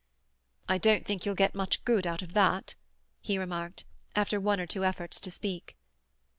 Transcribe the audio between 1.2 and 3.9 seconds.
you'll get much good out of that," he remarked,